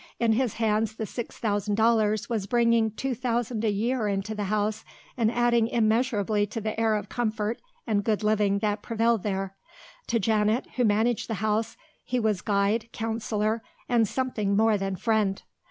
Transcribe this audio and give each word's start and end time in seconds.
In 0.19 0.31
his 0.33 0.55
hands 0.55 0.95
the 0.95 1.05
six 1.05 1.37
thousand 1.37 1.75
dollars 1.75 2.27
was 2.27 2.47
bringing 2.47 2.89
two 2.89 3.13
thousand 3.13 3.63
a 3.63 3.69
year 3.69 4.07
into 4.07 4.33
the 4.33 4.45
house 4.45 4.83
and 5.15 5.31
adding 5.31 5.67
immeasurably 5.67 6.47
to 6.47 6.59
the 6.59 6.79
air 6.79 6.95
of 6.95 7.07
comfort 7.07 7.61
and 7.85 8.03
good 8.03 8.23
living 8.23 8.57
that 8.65 8.81
prevailed 8.81 9.21
there. 9.21 9.55
To 10.07 10.19
Janet, 10.19 10.65
who 10.75 10.85
managed 10.85 11.27
the 11.27 11.35
house, 11.35 11.77
he 12.03 12.19
was 12.19 12.41
guide, 12.41 12.89
counsellor, 12.91 13.61
and 13.87 14.07
something 14.07 14.57
more 14.57 14.75
than 14.75 14.95
friend. 14.95 15.43